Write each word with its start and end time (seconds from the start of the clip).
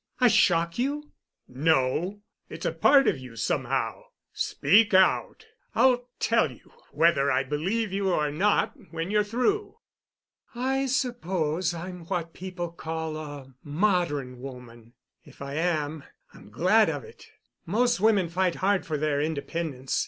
I 0.19 0.29
shock 0.29 0.79
you?" 0.79 1.11
"No—it's 1.47 2.65
part 2.81 3.07
of 3.07 3.19
you 3.19 3.35
somehow. 3.35 4.05
Speak 4.33 4.95
out. 4.95 5.45
I'll 5.75 6.09
tell 6.19 6.51
you 6.51 6.71
whether 6.91 7.31
I 7.31 7.43
believe 7.43 7.93
you 7.93 8.11
or 8.11 8.31
not 8.31 8.73
when 8.89 9.11
you're 9.11 9.23
through." 9.23 9.77
"I 10.55 10.87
suppose 10.87 11.75
I'm 11.75 12.05
what 12.05 12.33
people 12.33 12.71
call 12.71 13.15
a 13.15 13.53
modern 13.63 14.39
woman. 14.41 14.93
If 15.23 15.39
I 15.39 15.53
am, 15.53 16.03
I'm 16.33 16.49
glad 16.49 16.89
of 16.89 17.03
it. 17.03 17.27
Most 17.67 17.99
women 18.01 18.27
fight 18.27 18.55
hard 18.55 18.87
for 18.87 18.97
their 18.97 19.21
independence. 19.21 19.99